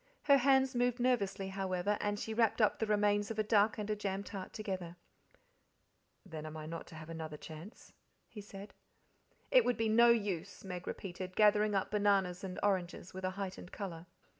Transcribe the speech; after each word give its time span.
Her 0.23 0.37
hands 0.39 0.73
moved 0.73 0.99
nervously, 0.99 1.49
however, 1.49 1.95
and 2.01 2.19
she 2.19 2.33
wrapped 2.33 2.59
up 2.59 2.79
the 2.79 2.87
remains 2.87 3.29
of 3.29 3.37
a 3.37 3.43
duck 3.43 3.77
and 3.77 3.87
a 3.87 3.95
jam 3.95 4.23
tart 4.23 4.51
together. 4.51 4.95
"Then 6.25 6.43
I 6.47 6.63
am 6.63 6.69
not 6.71 6.87
to 6.87 6.95
have 6.95 7.11
another 7.11 7.37
chance?" 7.37 7.93
he 8.27 8.41
said. 8.41 8.73
"It 9.51 9.63
would 9.63 9.77
be 9.77 9.89
no 9.89 10.09
use," 10.09 10.63
Meg 10.63 10.87
repeated, 10.87 11.35
gathering 11.35 11.75
up 11.75 11.91
bananas 11.91 12.43
and 12.43 12.59
oranges 12.63 13.13
with 13.13 13.23
a 13.25 13.29
heightened 13.37 13.71
colour. 13.71 14.07